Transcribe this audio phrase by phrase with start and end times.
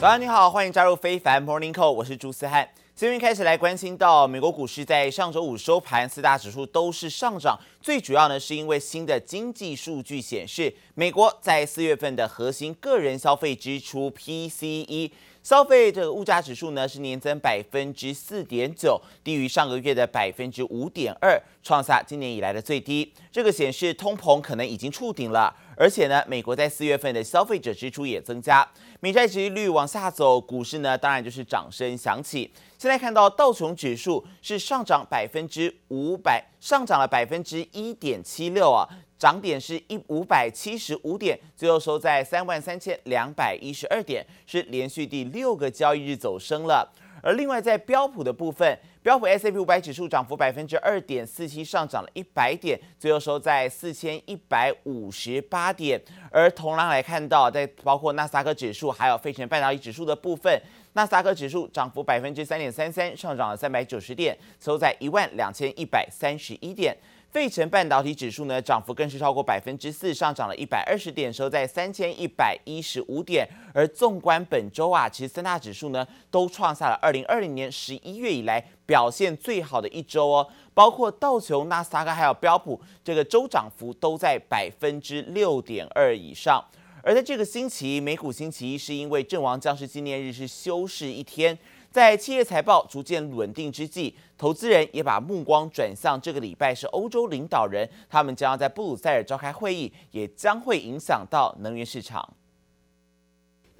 [0.00, 2.66] 早安，你好，欢迎加入非凡 Morning Call，我是朱思翰。
[2.94, 7.60] 今天开始来关心到美国股市，在上周五收盘，四大指数都是上涨。
[7.82, 15.10] 最主要呢，是因为新的经济数据显示，美国在四月份的核心个人消费支出 PCE
[15.42, 23.10] 消费这个物价指数呢，是年增百分之四点九，低于上个月的百分之五点二，创下今年以来的最低。
[23.32, 25.54] 这个显示通膨可能已经触顶了。
[25.76, 28.68] 而且呢，美国在四月份的消费者支出也增加，
[29.00, 32.52] 美债殖利率往下走，股市呢当然就是掌声响起。
[32.76, 38.86] 现在看到道琼指数是上涨百分之五百，上涨了百分之一点七六啊，
[39.20, 46.90] 涨点是一五百七十五点，最后收在三万三千两百一十二点，是连续第六个交易日走升了。
[47.22, 56.00] 而另外在标普的部分，标普 S&P 五百指数涨幅百分之二点四七，上涨了一百点，最后收在四千一百五十八点。
[56.30, 60.58] 而同样来看到，在包括纳斯达克指数还有费城半导体指数的部分，
[60.94, 66.96] 纳斯达克指数涨幅百分之三点三三，上涨了三百九十点，收在一万两千一百三十一点。
[67.30, 73.48] 费城半导体指数呢，涨幅更是超过百分之四，上涨了一百二十点，收在三千一百一十五点。
[73.72, 86.60] 而纵观本周啊，其实三大指数呢都创下了二零二零年十一月以来表现最好的一周哦，包括道琼、纳斯达克还有标普，这个周涨幅都在百分之六点二以上。
[87.02, 91.56] 而在这个星期，美股星期一是因为阵亡将士纪念日是休市一天。
[91.90, 102.36] 在企业财报逐渐稳定之际，投资人也把目光转向这个礼拜是欧洲领导人，他们将要在布鲁塞尔召开会议，也将会影响到能源市场。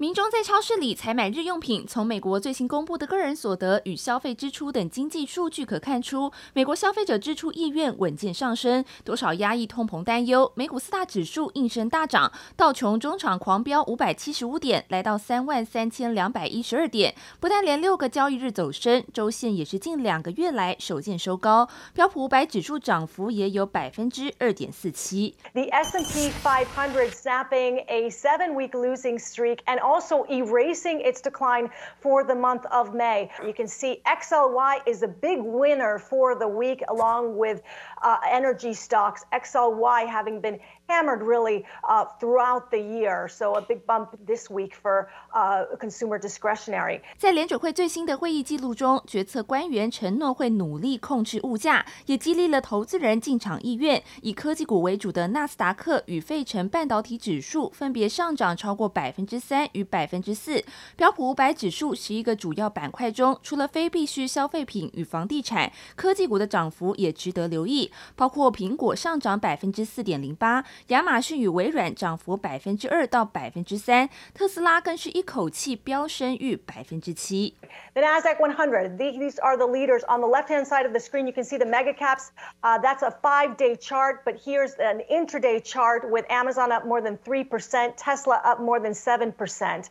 [0.01, 10.51] 民众在超市里采买日用品，从美国最新公布的个人所得与消费支出等经济数据可看出，美国消费者支出意愿稳健上升，多少压抑通膨担忧。
[10.55, 21.69] 美股四大指数应声大涨，道琼中场狂飙五百七十五点，来到三万三千两百一十二点，不但连六个交易日走升，周线也是近两个月来首见收高。
[21.93, 25.35] 标普五百指数涨幅也有百分之二点四七。
[25.53, 31.69] The S&P 500 snapping a seven-week losing streak and also erasing its decline
[31.99, 33.29] for the month of May.
[33.45, 37.61] You can see XLY is a big winner for the week, along with
[38.01, 39.21] uh, energy stocks.
[39.31, 44.73] XLY having been hammered really uh, throughout the year, so a big bump this week
[44.75, 47.01] for uh, consumer discretionary.
[47.17, 54.03] 在联准会最新的会议记录中，决策官员承诺会努力控制物价，也激励了投资人进场意愿。
[54.21, 60.63] 以科技股为主的纳斯达克与费城半导体指数分别上涨超过百分之三与百分之四。
[60.95, 70.64] 标普五百指数十一个主要板块中，除了非必需消费品与房地产，科技股的涨幅也值得留意，包括苹果上涨百分之四点零八。
[70.88, 77.56] 亚马逊与微软涨幅百分之二到百分之三，特斯拉更是一口气飙升逾百分之七。
[77.94, 80.02] The Nasdaq 100, these are the leaders.
[80.08, 82.30] On the left-hand side of the screen, you can see the mega caps.
[82.62, 87.16] Uh, that's a five-day chart, but here's an intraday chart with Amazon up more than
[87.18, 89.88] 3%, Tesla up more than 7%.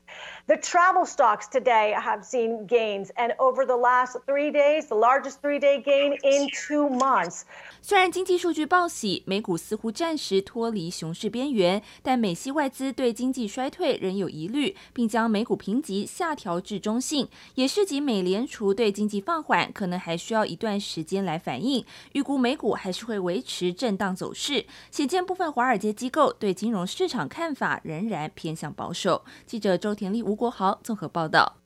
[0.47, 5.41] The travel stocks today have seen gains, and over the last three days, the largest
[5.41, 7.45] three-day gain in two months.
[7.90, 21.84] 虽然经济数据报喜，美股似乎暂时脱离熊市边缘，但美系外资对经济衰退仍有疑虑，并将美股评级下调至中性，也是及美联储对经济放缓可能还需要一段时间来反应。
[22.12, 24.66] 预估美股还是会维持震荡走势。
[24.92, 29.24] 显见部分华尔街机构对金融市场看法仍然偏向保守。
[29.44, 31.59] 记者周田丽、吴国豪综合报道。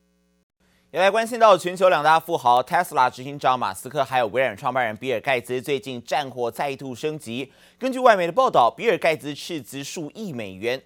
[0.95, 7.51] 也来关心到全球两大富豪，Tesla 执行长马斯克还有微软创办人比尔盖茨，最近战火再度升级。
[7.77, 10.81] 根据外媒的报道，比尔盖茨斥资数亿美元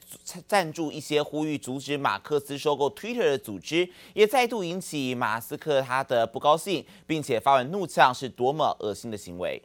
[0.47, 9.63] 赞助一些呼吁阻止马克思收购 Twitter 的组织，也再度引起马斯克他的不高兴，并且发文怒呛，是多么恶心的行为。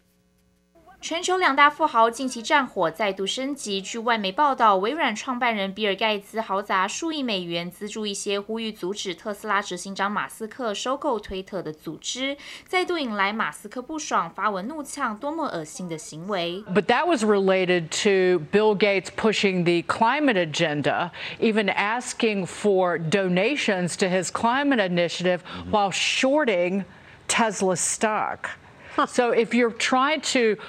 [1.03, 3.81] 全球两大富豪近期战火再度升级。
[3.81, 12.37] 据外媒报道，微软创办人比尔盖茨豪砸数亿美元资助一些呼吁阻止特斯拉执行长马斯克收购推特的组织，
[12.67, 23.95] 再度引来马斯克不爽，发文怒呛：“多么恶心的行为！” But that was related to Bill Gates pushing the climate agenda, even asking for donations
[23.99, 26.85] to his climate initiative while shorting
[27.29, 28.59] Tesla stock.
[29.07, 30.61] So if you're trying to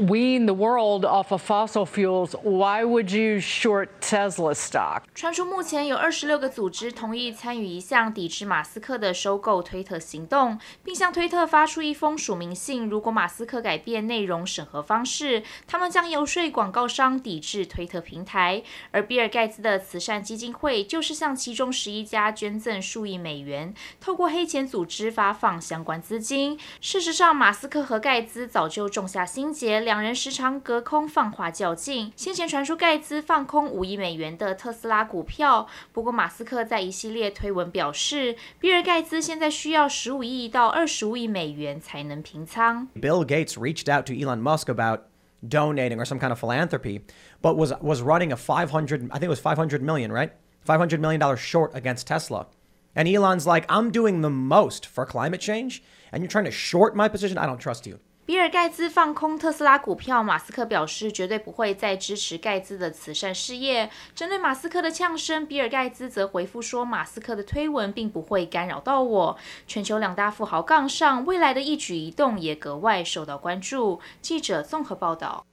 [0.00, 5.02] wean the world off of fossil fuels, why would you short Tesla stock?
[5.14, 12.88] 传出目前有二十六个组织同意参与一项抵制马斯克的收购推特行动，并向推特发出一封署名信。
[12.88, 18.62] 如果马斯克改变内容审核方式，他们将游说广告商抵制推特平台。
[18.92, 26.58] 而比尔盖茨的慈善基金会就是向其中十一家捐赠数亿美元，透过黑钱组织发放相关资金。
[26.80, 32.11] 事实上，马斯克和盖茨早就种下心结，两人时常隔空放话较劲。
[32.15, 42.87] 先前传出盖茨放空五亿美元的特斯拉股票，不过马斯克在一系列推文表示，比尔盖茨现在需要十五亿到二十五亿美元才能平仓。
[42.99, 45.01] Bill Gates reached out to Elon Musk about
[45.47, 47.01] donating or some kind of philanthropy,
[47.41, 50.31] but was was running a 500 I think it was 500 million, right?
[50.65, 52.47] 500 million dollars short against Tesla.
[52.95, 56.95] And Elon's like, "I'm doing the most for climate change and you're trying to short
[56.95, 57.37] my position?
[57.37, 57.99] I don't trust you."
[58.30, 63.90] 比尔盖茨放空特斯拉股票，马斯克表示绝对不会再支持盖茨的慈善事业。
[64.14, 69.36] 针对马斯克的呛声，比尔盖茨则回复说：“马斯克的推文并不会干扰到我。”
[69.66, 73.98] 全球两大富豪杠上，未来的一举一动也格外受到关注。
[74.22, 75.44] 记者综合报道。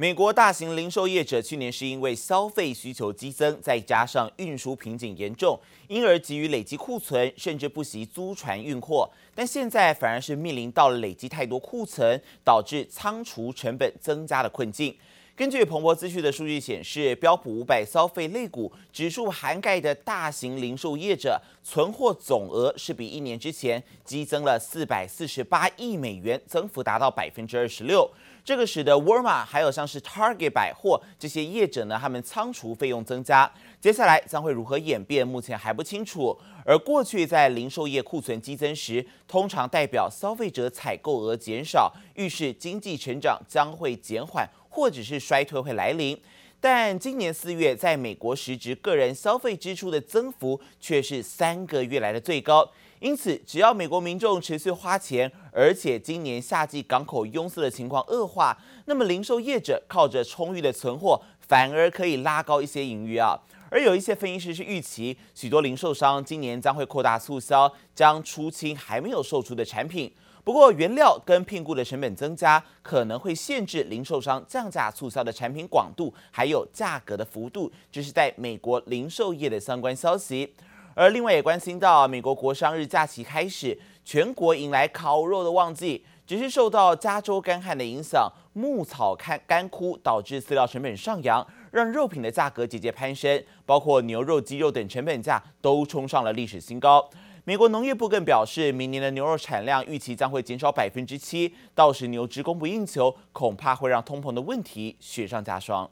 [0.00, 9.06] 美国大型零售业者去年是因为消费需求激增，再加上运输瓶颈严重，因而急于累积库存，甚至不惜租船运货。
[9.34, 14.96] 但现在反而是面临到了累积太多库存，导致仓储成本增加的困境。
[15.36, 28.10] 根据彭博资讯的数据显示，标普五百消费类股指数涵盖的大型零售业者存货总额是比一年之前激增了四百四十八亿美元，增幅达到百分之二十六。
[28.44, 33.50] 这个使得沃尔玛还有像是 Target 百货这些业者呢，他们仓储费用增加，
[33.80, 36.36] 接下来将会如何演变，目前还不清楚。
[36.64, 46.20] 而过去在零售业库存激增时，通常代表消费者采购额减少，预示经济成长将会减缓或者是衰退会来临。
[46.62, 52.70] 但今年四月，在美国实质个人消费支出的增幅却是三个月来的最高。
[52.98, 58.54] 因此，只要美国民众持续花钱，而且今年夏季港口拥塞的情况恶化，
[58.84, 63.40] 那么零售业者靠着充裕的存货，反而可以拉高一些盈余啊。
[63.70, 70.12] 而有一些分析师是预期，许多零售商今年将会扩大促销，将出清还没有售出的产品。
[70.50, 77.70] 不过，原料跟聘雇的成本增加，可能会限制零售商降价促销的产品广度，还有价格的幅度。
[77.92, 80.52] 这是在美国零售业的相关消息。
[80.96, 86.04] 而另外也关心到，美国国商日假期开始，全国迎来烤肉的旺季。
[86.26, 97.08] 只是受到加州干旱的影响，牧草干干枯，导致饲料成本上扬，让肉品的价格节节攀升，包括牛肉、鸡肉等成本价都冲上了历史新高。
[97.50, 105.90] 美国农业部更表示，明年的牛肉产量预期将会减少百分之七，到时牛只供不应求，恐怕会让通膨的问题雪上加霜。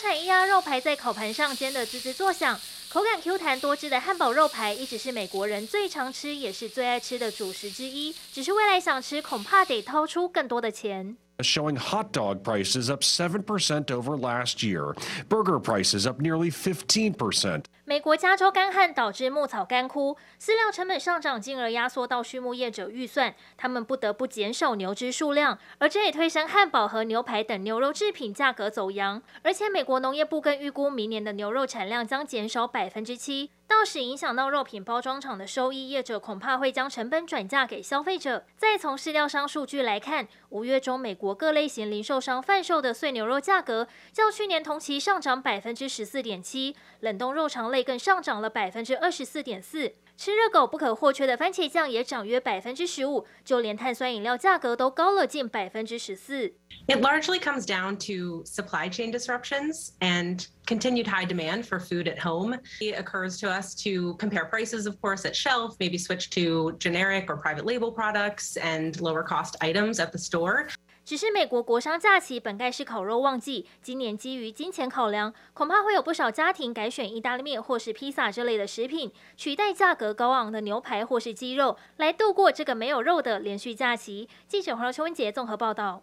[0.00, 2.58] 产一压肉排在烤盘上煎的滋滋作响，
[2.90, 8.14] 口感 Q 弹多汁的汉堡肉排一直是美国人最常吃也是最爱吃的主食之一。
[8.32, 11.18] 只是未来想吃，恐怕得掏出更多的钱。
[11.40, 13.44] Showing hot dog prices up 7%
[13.90, 14.94] over last year,
[15.28, 17.64] burger prices up nearly 15%.
[17.88, 29.22] 美国加州干旱导致牧草干枯，饲料成本上涨，进而压缩到畜牧业者预算，他们不得不减少牛只数量，而这也推升汉堡和牛排等牛肉制品价格走扬。
[29.40, 33.52] 而且美国农业部更预估，明年的牛肉产量将减少百分之七。
[33.68, 38.46] 到时影响到肉品包装厂的收益，业者恐怕会将成本转嫁给消费者。
[38.56, 49.92] 再从饲料商数据来看，五月中美国各类型零售商贩售的碎牛肉价格较去年同期上涨百分之十四点七，冷冻肉肠类更上涨了百分之二十四点四。
[50.17, 56.53] 吃热狗不可或缺的番茄酱也涨约百分之十五，就连碳酸饮料价格都高了近百分之十四。
[56.87, 62.59] It largely comes down to supply chain disruptions and continued high demand for food at home.
[62.79, 67.29] It occurs to us to compare prices, of course, at shelf, maybe switch to generic
[67.29, 70.67] or private label products and lower cost items at the store.
[71.08, 84.28] 只是美国国商假期本该是烤肉旺季，今年基于金钱考量，恐怕会有不少家庭改选意大利面或是披萨这类的食品，取代价格高昂的牛排或是鸡肉，来度过这个没有肉的连续假期。
[84.46, 86.02] 记者黄秋文杰综合报道。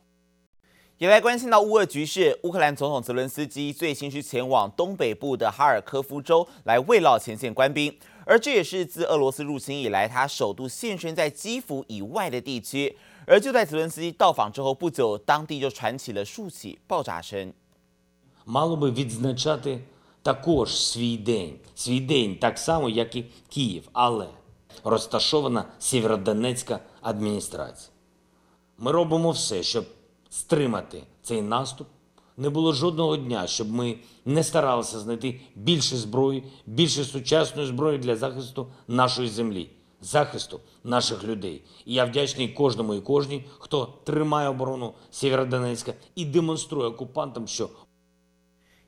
[0.98, 7.96] 也来关心到乌俄局势，乌克兰总统泽伦斯基最新是前往东北部的哈尔科夫州来慰劳前线官兵，
[8.26, 12.98] 而这也是自俄罗斯入侵以来，他首度现身在基辅以外的地区。
[13.27, 17.53] 而就在泽伦斯基到访之后不久，当地就传起了数起爆炸声。
[18.47, 19.81] Мало би відзначати
[20.23, 24.29] також свій день, свій день так само, як і Київ, але
[24.85, 27.91] розташована Сєвєродонецька адміністрація.
[28.79, 29.85] Ми робимо все, щоб
[30.31, 31.89] стримати цей наступ.
[32.37, 38.17] Не було жодного дня, щоб ми не старалися знайти більше зброї, більше сучасної зброї для
[38.17, 39.71] захисту нашої землі,
[40.05, 41.63] захисту наших людей.
[41.85, 47.71] І я вдячний кожному і кожній, хто тримає оборону Сєвєродонецька і демонструє окупантам, що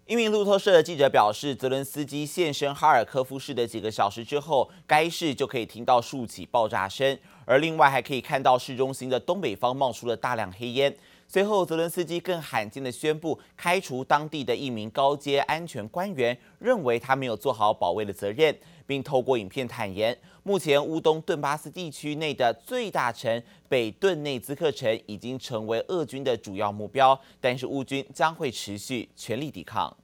[0.05, 7.17] 一名路透社的记者表示，泽伦斯基现身哈尔科夫市的几个小时之后，该市就可以听到数起爆炸声，
[7.47, 10.95] 而另外还可以看到市中心的东北方冒出了大量黑烟。
[11.30, 29.96] 随后，泽伦斯基更罕见的宣布开除当地的一名高阶安全官员，认为他没有做好保卫的责任，并透过影片坦言，目前乌东顿巴斯地区内的最大城北顿内兹克城已经成为俄军的主要目标，但是乌军将会持续全力抵抗。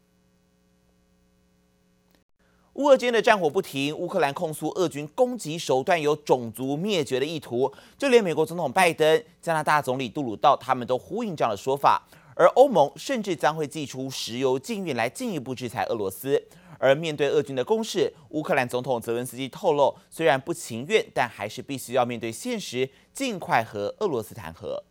[2.75, 12.01] 乌俄间的战火不停，乌克兰控诉俄军攻击手段有种族灭绝的意图，就连美国总统拜登、加拿大总理杜鲁道他们都呼应这样的说法，
[12.35, 16.43] 而欧盟甚至将会祭出石油禁运来进一步制裁俄罗斯。
[16.79, 24.83] 而面对俄军的攻势，乌克兰总统泽文斯基透露，虽然不情愿，但还是必须要面对现实，尽快和俄罗斯谈和。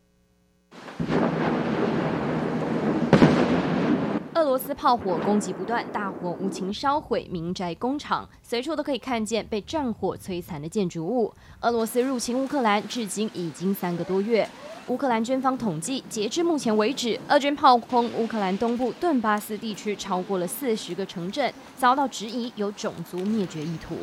[4.42, 11.34] 俄罗斯炮火攻击不断，大火无情烧毁民宅、工厂，随处都可以看见被战火摧残的建筑物。
[11.62, 14.48] 俄罗斯入侵乌克兰至今已经三个多月，
[14.88, 23.96] 乌克兰军方统计，截至目前为止，俄军炮轰乌克兰东部顿巴斯地区超过了四十个城镇，遭到质疑有种族灭绝意图。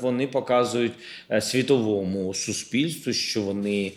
[0.00, 0.92] Вони показують
[1.40, 3.92] світовому суспільству, що вони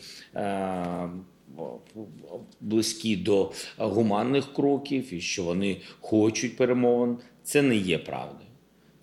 [2.61, 7.17] Близькі до гуманних кроків і що вони хочуть перемовин.
[7.43, 8.49] Це не є правдою.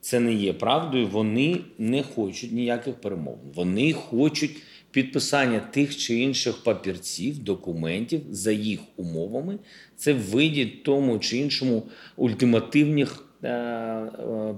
[0.01, 1.07] Це не є правдою.
[1.07, 3.51] Вони не хочуть ніяких перемовин.
[3.55, 4.51] Вони хочуть
[4.91, 9.59] підписання тих чи інших папірців, документів за їх умовами.
[9.95, 11.83] Це виді тому чи іншому
[12.17, 13.28] ультимативних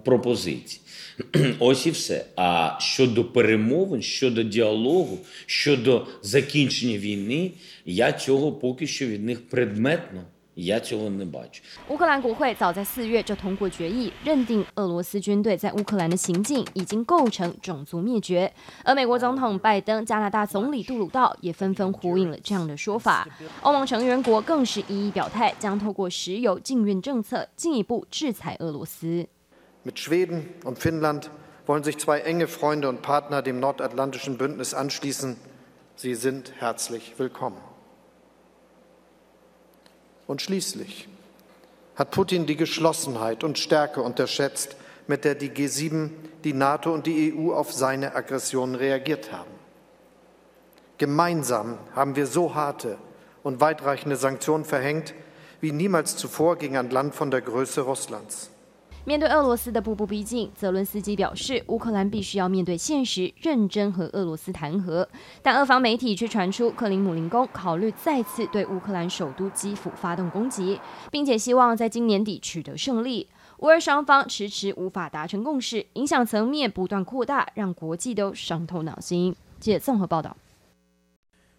[0.06, 0.80] пропозицій.
[1.60, 2.26] Ось і все.
[2.36, 7.52] А щодо перемовин, щодо діалогу, щодо закінчення війни,
[7.86, 10.24] я цього поки що від них предметно.
[10.61, 11.61] Я цього не бачу.
[11.91, 18.51] 乌克兰国会早在四月就通过决议，认定俄罗斯军队在乌克兰的行径已经构成种族灭绝。
[18.83, 23.29] 而美国总统拜登、加拿大总理杜鲁道也纷纷呼应了这样的说法。
[23.61, 29.27] 欧盟成员国更是一一表态，将透过石油禁运政策进一步制裁俄罗斯。
[29.85, 31.29] Mit Schweden und Finnland
[31.67, 35.37] wollen sich zwei enge Freunde und Partner dem nordatlantischen Bündnis anschließen.
[35.97, 37.61] Sie sind herzlich willkommen.
[40.32, 41.10] Und schließlich
[41.98, 46.10] hat Putin die Geschlossenheit und Stärke unterschätzt, mit der die G7,
[46.46, 49.52] die NATO und die EU auf seine Aggressionen reagiert haben.
[50.98, 52.98] Gemeinsam haben wir so harte
[53.44, 55.14] und weitreichende Sanktionen verhängt
[55.60, 58.52] wie niemals zuvor gegen ein Land von der Größe Russlands.
[59.04, 65.08] 面对俄罗斯的步步逼近，泽伦斯基表示，乌克兰必须要面对现实，认真和俄罗斯谈和。
[65.42, 70.80] 但俄方媒体却传出，克林姆林宫考虑再次对乌克兰首都基辅发动攻击，
[71.10, 73.28] 并且希望在今年底取得胜利。
[73.58, 79.36] 乌俄双方迟迟无法达成共识，影响层面不断扩大，让国际都伤透脑筋。
[79.60, 80.38] 记者综合报道。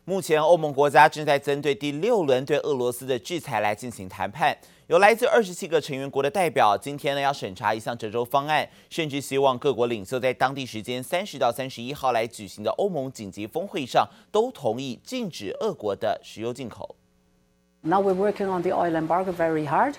[0.04, 4.56] 目前，欧盟国家正在针对第六轮对俄罗斯的制裁来进行谈判。
[4.91, 16.95] 有来自二十七个成员国的代表，今天呢要审查一项折中方案，甚至希望各国领袖在当地时间三十到三十一号来举行的欧盟紧急峰会上都同意禁止俄国的石油进口。
[17.81, 19.95] Now we're working on the oil embargo very hard.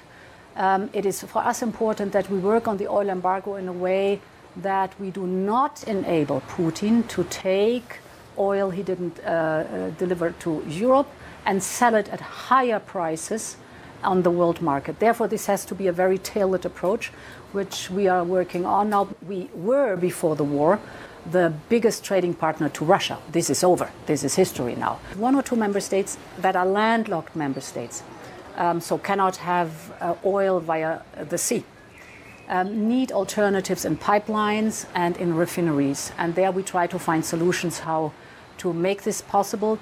[0.57, 3.73] Um, it is for us important that we work on the oil embargo in a
[3.73, 4.19] way
[4.62, 8.00] that we do not enable Putin to take
[8.37, 11.07] oil he didn't uh, uh, deliver to Europe
[11.45, 13.57] and sell it at higher prices
[14.03, 15.00] on the world market.
[15.00, 17.12] Therefore, this has to be a very tailored approach,
[17.51, 18.89] which we are working on.
[18.89, 20.79] Now, we were before the war
[21.31, 23.17] the biggest trading partner to Russia.
[23.31, 23.89] This is over.
[24.05, 25.00] This is history now.
[25.15, 28.03] One or two member states that are landlocked member states,
[28.57, 31.63] um, so cannot have uh, oil via the sea.
[32.50, 36.12] Um, need alternatives in pipelines and in refineries.
[36.17, 38.12] And there we try to find solutions how
[38.57, 39.79] to make this possible.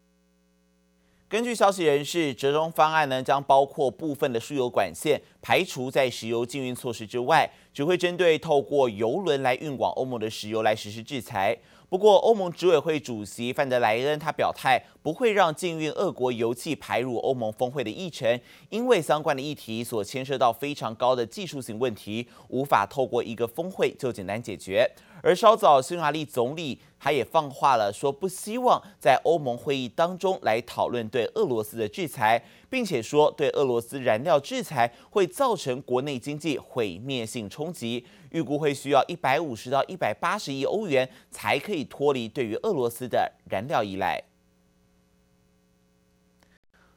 [1.31, 11.57] 根据消息人士，折中方案呢将包括部分的输油管线排除在石油禁运措施之外，只会针对透过油轮来运往欧盟的石油来实施制裁。
[11.91, 24.89] 不过，欧盟执委会主席范德莱恩他表态，不会让禁运俄国油气排入欧盟峰会的议程，因为相关的议题所牵涉到非常高的技术性问题，无法透过一个峰会就简单解决。
[25.21, 44.21] 而稍早，匈牙利总理他也放话了，说不希望在欧盟会议当中来讨论对俄罗斯的制裁，并且说对俄罗斯燃料制裁会造成国内经济毁灭性冲击，预估会需要一百五十到一百八十亿欧元才可以脱离对于俄罗斯的燃料依赖。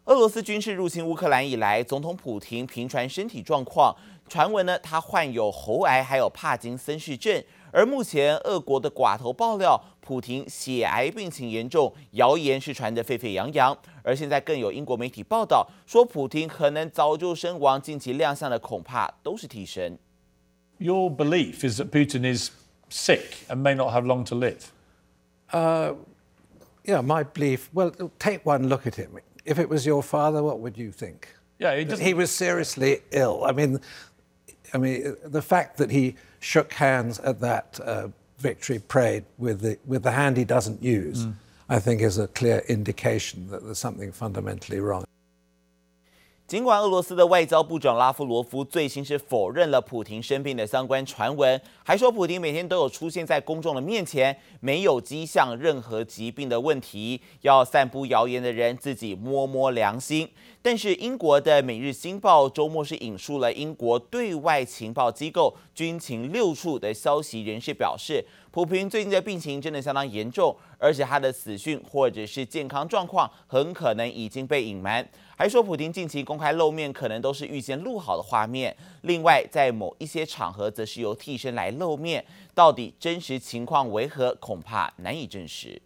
[0.06, 3.96] 俄罗斯军事入侵乌克兰以来，总统普廷频传身体状况，
[4.28, 7.42] 传闻呢他患有喉癌，还有帕金森氏症。
[7.72, 13.76] 而目前，俄国的寡头爆料，普亭血癌病情严重，谣言是传得沸沸扬扬。
[14.02, 19.98] 而现在更有英国媒体报道说，普亭可能早就身亡，近期亮相的恐怕都是替身。
[20.84, 22.50] Your belief is that Putin is
[22.90, 24.70] sick and may not have long to live.
[25.50, 25.94] Uh,
[26.84, 27.70] yeah, my belief.
[27.72, 29.18] Well, take one look at him.
[29.46, 31.34] If it was your father, what would you think?
[31.58, 33.44] Yeah, he, he was seriously ill.
[33.44, 33.80] I mean,
[34.74, 39.78] I mean, the fact that he shook hands at that uh, victory parade with the,
[39.86, 41.32] with the hand he doesn't use, mm.
[41.66, 45.06] I think is a clear indication that there's something fundamentally wrong.
[46.46, 60.28] 尽管俄罗斯的外交部长拉夫罗夫最新是否认了普亭生病的相关传闻，还说普亭每天都有出现在公众的面前，没有迹象任何疾病的问题，要散布谣言的人自己摸摸良心。
[60.60, 75.06] 但是英国的《每日新报》周末是引述了英国对外情报机构军情六处的消息人士表示，普亭最近的病情真的相当严重，而且他的死讯或者是健康状况很可能已经被隐瞒。
[75.36, 78.76] 还说，普京近期公开露面可能都是预先录好的画面。
[79.02, 82.24] 另外，在某一些场合，则是由替身来露面。
[82.54, 85.82] 到底真实情况为何，恐怕难以证实。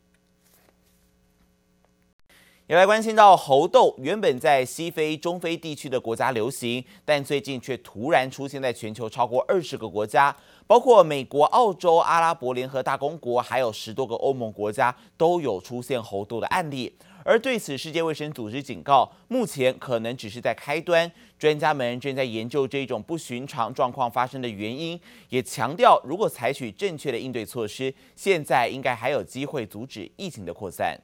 [2.67, 10.37] 也来关心到猴痘，原本在西非、中非地区的国家流行，但最近却突然出现在全球超过二十个国家，
[10.67, 16.95] 包括美国、澳洲、阿拉伯联合大公国，还有十多个欧盟国家都有出现猴痘的案例。
[17.29, 21.13] 而对此，世界卫生组织警告，目前可能只是在开端。
[21.39, 30.99] 专家们正在研究这种不寻常状况发生的原因，也强调，如果采取正确的应对措施，现在应该还有机会阻止疫情的扩散。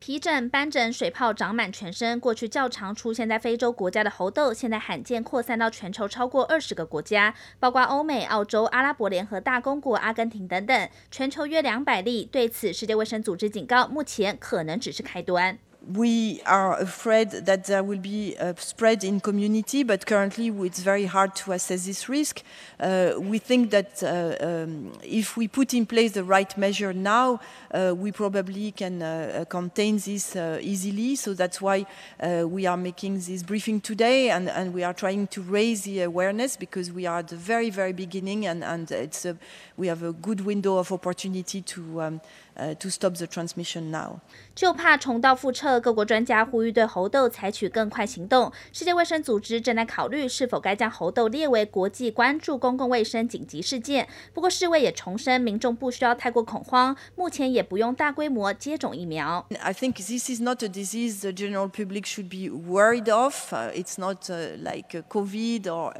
[0.00, 12.24] 皮疹、斑疹、水泡长满全身，过去较常出现在非洲国家的猴痘，现在罕见扩散到全球超过二十个国家，包括欧美、澳洲、阿拉伯联合大公国、阿根廷等等，全球约两百例。
[12.24, 15.58] 对此，世界卫生组织警告，目前可能只是开端。
[15.87, 21.35] We are afraid that there will be a spread in community, but currently it's very hard
[21.35, 22.41] to assess this risk.
[22.79, 27.39] Uh, we think that uh, um, if we put in place the right measure now,
[27.69, 31.15] uh, we probably can uh, contain this uh, easily.
[31.15, 31.85] So that's why
[32.19, 36.01] uh, we are making this briefing today, and, and, we are trying to raise the
[36.01, 39.37] awareness because we are at the very, very beginning, and, and it's a,
[39.77, 42.01] we have a good window of opportunity to.
[42.01, 42.21] Um,
[42.57, 44.21] Uh, to stop the transmission now.
[44.55, 48.50] 就怕重蹈覆辙， 各国专家呼吁对猴痘采取更快行动。
[48.72, 54.08] 世界卫生组织正在考虑是否该将猴痘列为国际关注公共卫生紧急事件。
[54.32, 59.46] 不过世卫也重申，民众不需要太过恐慌，目前也不用大规模接种疫苗。
[59.60, 63.34] I think this is not a disease the general public should be worried of.
[63.52, 64.30] It's not
[64.62, 65.92] like COVID or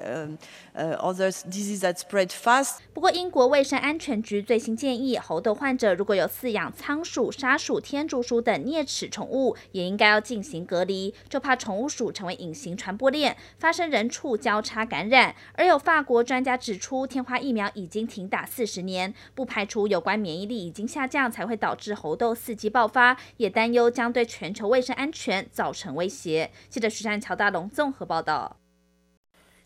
[0.75, 2.77] other diseases that spread fast.
[2.95, 15.35] 不过英国卫生安全局最新建议，猴痘患者如果有饲养仓鼠、沙鼠、天竺鼠等啮齿宠物，也应该要进行隔离，就怕宠物鼠成为隐形传播链，发生人畜交叉感染。
[15.55, 26.51] 而有法国专家指出，天花疫苗已经停打四十年，不排除有关免疫力已经下降才会导致猴痘伺机爆发，也担忧将对全球卫生安全造成威胁。
[26.69, 28.57] 记者徐善乔大龙综合报道。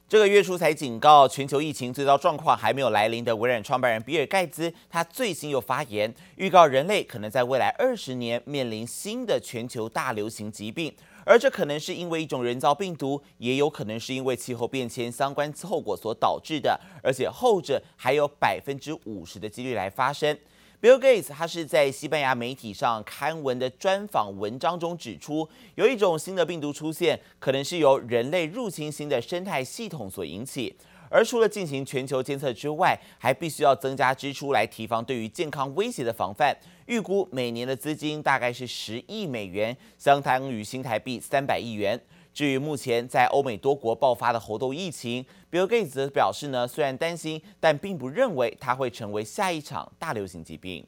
[0.07, 20.39] 这个月初才警告全球疫情最糟状况还没有来临的微软创办人比尔盖茨，他最新又发言，预告人类可能在未来二十年面临新的全球大流行疾病，而这可能是因为一种人造病毒，也有可能是因为气候变迁相关后果所导致的，而且后者还有百分之五十的几率来发生。
[20.85, 30.77] Bill Gates 他是在西班牙媒体上刊文的专访文章中指出，有一种新的病毒出现，可能是由人类入侵新的生态系统所引起。
[31.09, 36.55] 而除了进行全球监测之外，还必须要增加支出来提防对于健康威胁的防范。
[36.85, 41.99] 预估每年的资金大概是十亿美元，相当于新台币三百亿元。
[42.35, 50.85] 至于目前在欧美多国爆发的猴痘疫情，比尔盖茨则表示呢，虽然担心，但并不认为它会成为下一场大流行疾病。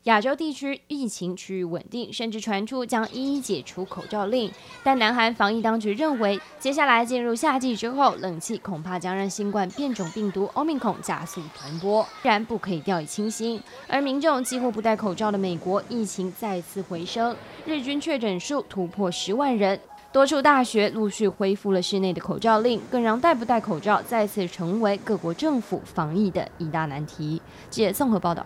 [0.05, 4.51] 亚洲地区疫情趋于稳定，甚至传出将一一解除口罩令。
[4.83, 13.63] 但南韩防疫当局认为，接下来进入夏季之后，冷气恐怕将让新冠变种病毒 Omicron 加速传播，然不可以掉以轻心。
[13.87, 19.79] 而民众几乎不戴口罩的美国，疫情再次回升，日均确诊数突破十万人，
[20.13, 27.41] 多处大学陆续恢复了室内的口罩令，更让戴不戴口罩再次成为各国政府防疫的一大难题。
[27.71, 28.45] 记者综合报道。